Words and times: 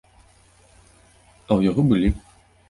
А 0.07 1.45
ў 1.57 1.59
яго 1.69 1.81
былі. 1.93 2.09